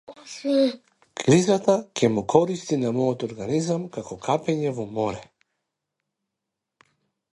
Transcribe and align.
Кризата 1.23 1.75
ќе 1.99 2.09
му 2.15 2.23
користи 2.33 2.79
на 2.85 2.93
мојот 2.95 3.25
организам 3.27 3.85
како 3.99 4.19
капење 4.29 4.73
во 4.81 4.87
море. 4.97 5.23